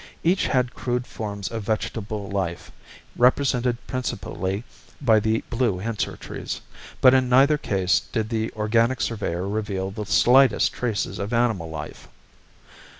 Each 0.23 0.47
had 0.47 0.73
crude 0.73 1.05
forms 1.05 1.51
of 1.51 1.61
vegetable 1.61 2.27
life, 2.27 2.71
represented 3.15 3.77
principally 3.85 4.63
by 4.99 5.19
the 5.19 5.43
blue 5.51 5.77
hensorr 5.79 6.17
trees, 6.17 6.59
but 7.01 7.13
in 7.13 7.29
neither 7.29 7.59
case 7.59 7.99
did 7.99 8.29
the 8.29 8.51
organic 8.55 8.99
surveyor 8.99 9.47
reveal 9.47 9.91
the 9.91 10.07
slightest 10.07 10.73
traces 10.73 11.19
of 11.19 11.33
animal 11.33 11.69
life. 11.69 12.07